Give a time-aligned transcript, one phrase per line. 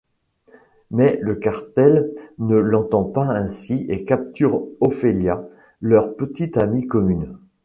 [0.89, 2.09] Mais le cartel
[2.39, 5.47] ne l'entend pas ainsi et capture Ophelia,
[5.79, 7.37] leur petite amie commune...